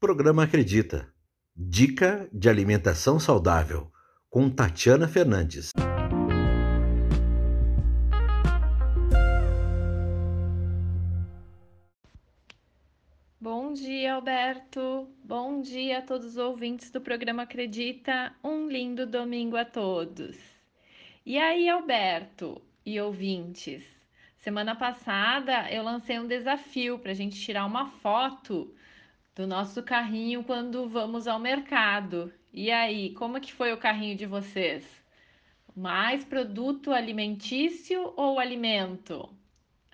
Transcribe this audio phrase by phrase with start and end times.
[0.00, 1.12] Programa Acredita.
[1.56, 3.90] Dica de alimentação saudável
[4.30, 5.72] com Tatiana Fernandes.
[13.40, 15.08] Bom dia, Alberto.
[15.24, 18.32] Bom dia a todos os ouvintes do programa Acredita.
[18.44, 20.38] Um lindo domingo a todos.
[21.26, 23.82] E aí, Alberto e ouvintes?
[24.36, 28.72] Semana passada eu lancei um desafio para a gente tirar uma foto
[29.38, 32.32] do nosso carrinho quando vamos ao mercado.
[32.52, 34.84] E aí, como que foi o carrinho de vocês?
[35.76, 39.30] Mais produto alimentício ou alimento?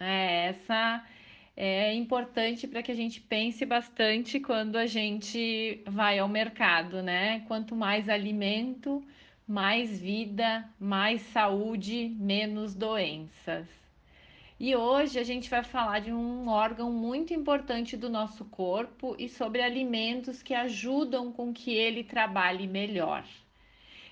[0.00, 1.06] É, essa
[1.54, 7.40] é importante para que a gente pense bastante quando a gente vai ao mercado, né?
[7.40, 9.06] Quanto mais alimento,
[9.46, 13.83] mais vida, mais saúde, menos doenças.
[14.58, 19.28] E hoje a gente vai falar de um órgão muito importante do nosso corpo e
[19.28, 23.24] sobre alimentos que ajudam com que ele trabalhe melhor.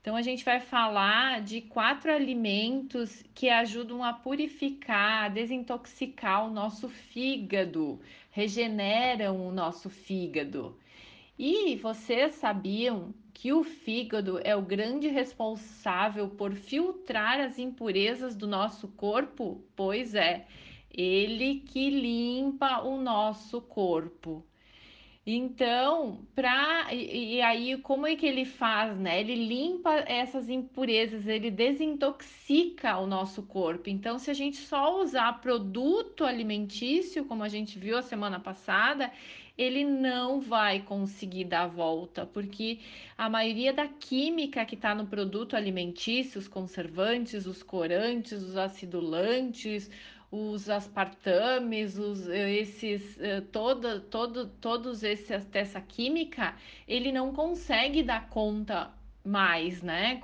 [0.00, 6.52] Então a gente vai falar de quatro alimentos que ajudam a purificar, a desintoxicar o
[6.52, 10.76] nosso fígado, regeneram o nosso fígado.
[11.38, 18.46] E vocês sabiam que o fígado é o grande responsável por filtrar as impurezas do
[18.46, 19.64] nosso corpo?
[19.74, 20.46] Pois é,
[20.90, 24.46] ele que limpa o nosso corpo.
[25.26, 29.20] Então, pra, e, e, aí como é que ele faz, né?
[29.20, 33.88] Ele limpa essas impurezas, ele desintoxica o nosso corpo.
[33.88, 39.10] Então, se a gente só usar produto alimentício, como a gente viu a semana passada,
[39.56, 42.80] ele não vai conseguir dar a volta, porque
[43.16, 49.90] a maioria da química que está no produto alimentício, os conservantes, os corantes, os acidulantes,
[50.30, 56.56] os aspartames, os, esses, eh, toda, todo, todos esses, essa química,
[56.88, 58.92] ele não consegue dar conta
[59.24, 60.20] mais, né?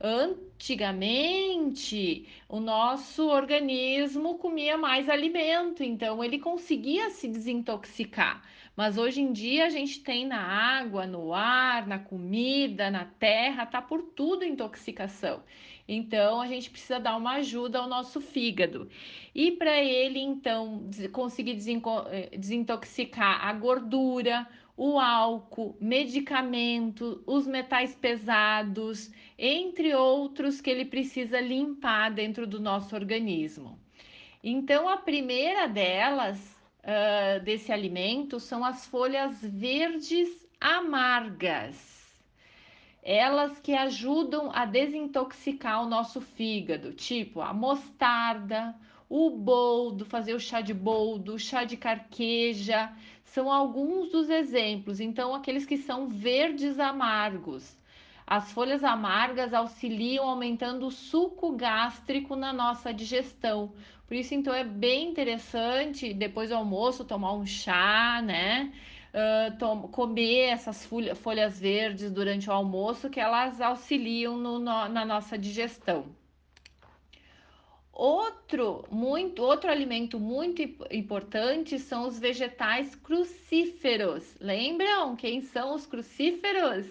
[0.00, 8.42] Antigamente, o nosso organismo comia mais alimento, então ele conseguia se desintoxicar.
[8.76, 13.64] Mas hoje em dia a gente tem na água, no ar, na comida, na terra,
[13.64, 15.42] tá por tudo intoxicação.
[15.88, 18.88] Então a gente precisa dar uma ajuda ao nosso fígado.
[19.34, 21.58] E para ele então conseguir
[22.10, 31.40] eh, desintoxicar a gordura, o álcool, medicamento, os metais pesados, entre outros que ele precisa
[31.40, 33.80] limpar dentro do nosso organismo.
[34.44, 36.55] Então, a primeira delas,
[36.86, 40.28] uh, desse alimento, são as folhas verdes
[40.60, 41.96] amargas.
[43.02, 48.74] Elas que ajudam a desintoxicar o nosso fígado, tipo a mostarda,
[49.08, 52.92] o boldo, fazer o chá de boldo, o chá de carqueja,
[53.24, 54.98] são alguns dos exemplos.
[54.98, 57.76] Então, aqueles que são verdes amargos.
[58.26, 63.72] As folhas amargas auxiliam aumentando o suco gástrico na nossa digestão.
[64.08, 68.72] Por isso, então, é bem interessante, depois do almoço, tomar um chá, né?
[69.14, 70.84] Uh, comer essas
[71.14, 76.06] folhas verdes durante o almoço, que elas auxiliam no, no, na nossa digestão.
[77.92, 80.60] Outro, muito, outro alimento muito
[80.90, 84.36] importante são os vegetais crucíferos.
[84.38, 86.86] Lembram quem são os crucíferos?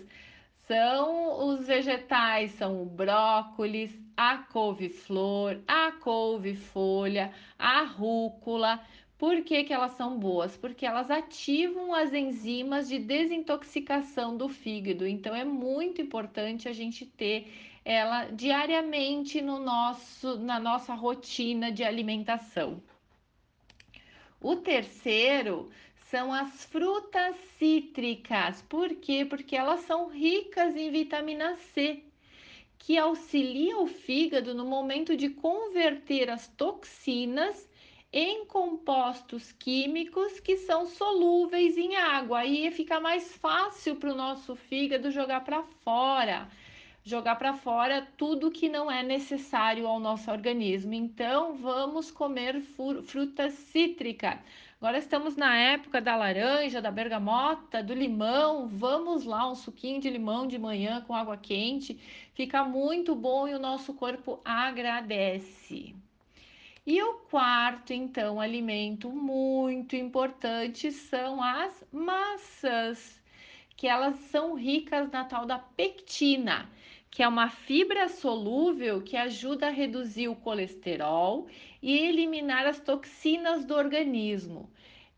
[0.67, 8.83] São os vegetais, são o brócolis, a couve-flor, a couve-folha, a rúcula.
[9.17, 10.57] Por que, que elas são boas?
[10.57, 15.05] Porque elas ativam as enzimas de desintoxicação do fígado.
[15.07, 17.53] Então é muito importante a gente ter
[17.85, 22.81] ela diariamente no nosso, na nossa rotina de alimentação.
[24.41, 25.69] O terceiro
[26.09, 28.61] são as frutas cítricas.
[28.63, 29.25] Por quê?
[29.25, 32.03] Porque elas são ricas em vitamina C,
[32.77, 37.67] que auxilia o fígado no momento de converter as toxinas
[38.13, 42.39] em compostos químicos que são solúveis em água.
[42.39, 46.47] Aí fica mais fácil para o nosso fígado jogar para fora
[47.05, 50.93] jogar para fora tudo que não é necessário ao nosso organismo.
[50.95, 52.59] Então, vamos comer
[53.05, 54.39] frutas cítricas.
[54.85, 58.67] Agora estamos na época da laranja, da bergamota, do limão.
[58.67, 61.99] Vamos lá, um suquinho de limão de manhã com água quente.
[62.35, 65.95] Fica muito bom e o nosso corpo agradece.
[66.85, 73.19] E o quarto, então, alimento muito importante são as maçãs,
[73.75, 76.69] que elas são ricas na tal da pectina
[77.15, 81.47] que é uma fibra solúvel que ajuda a reduzir o colesterol
[81.81, 84.69] e eliminar as toxinas do organismo.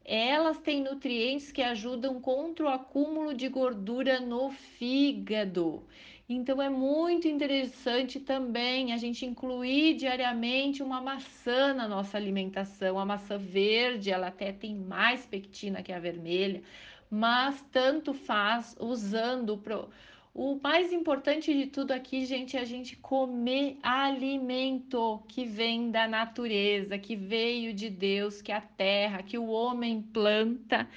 [0.07, 5.85] Elas têm nutrientes que ajudam contra o acúmulo de gordura no fígado.
[6.29, 12.97] Então é muito interessante também a gente incluir diariamente uma maçã na nossa alimentação.
[12.97, 16.63] A maçã verde, ela até tem mais pectina que a vermelha,
[17.09, 19.89] mas tanto faz usando pro...
[20.37, 26.07] O mais importante de tudo aqui, gente, é a gente comer alimento que vem da
[26.07, 30.87] natureza, que veio de Deus, que é a terra, que o homem planta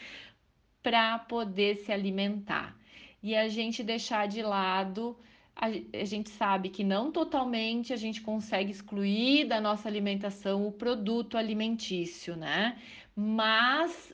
[0.83, 2.77] para poder se alimentar.
[3.23, 5.17] E a gente deixar de lado
[5.57, 5.71] a,
[6.05, 12.37] gente sabe que não totalmente a gente consegue excluir da nossa alimentação o produto alimentício,
[12.37, 12.79] né?
[13.17, 14.13] Mas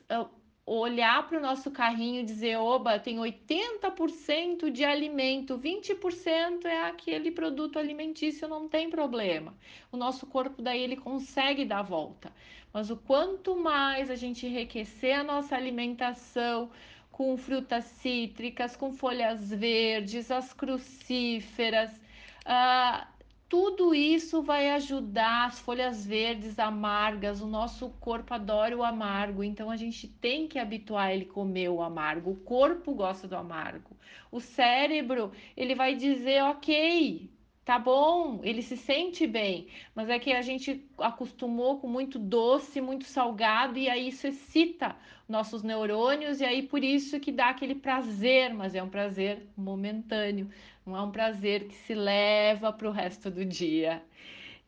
[0.67, 7.31] olhar para o nosso carrinho e dizer, oba, tem 80% de alimento, 20% é aquele
[7.31, 9.55] produto alimentício, não tem problema.
[9.93, 12.33] O nosso corpo daí ele consegue dar volta.
[12.73, 16.69] Mas o quanto mais a gente enriquecer a nossa alimentação
[17.13, 21.91] com frutas cítricas, com folhas verdes, as crucíferas,
[22.45, 23.07] uh,
[23.49, 27.41] tudo isso vai ajudar as folhas verdes amargas.
[27.41, 31.69] O nosso corpo adora o amargo, então a gente tem que habituar ele a comer
[31.69, 32.31] o amargo.
[32.31, 33.95] O corpo gosta do amargo.
[34.31, 37.29] O cérebro, ele vai dizer, ok,
[37.67, 42.79] tá bom, ele se sente bem, mas é que a gente acostumou com muito doce,
[42.79, 44.95] muito salgado e aí isso excita
[45.27, 50.49] nossos neurônios e aí por isso que dá aquele prazer, mas é um prazer momentâneo.
[50.85, 54.01] Não é um prazer que se leva para o resto do dia.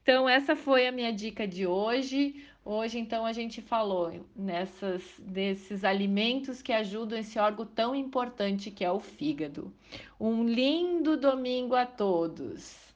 [0.03, 2.43] Então, essa foi a minha dica de hoje.
[2.65, 8.83] Hoje, então, a gente falou nessas, desses alimentos que ajudam esse órgão tão importante que
[8.83, 9.73] é o fígado.
[10.19, 12.88] Um lindo domingo a todos!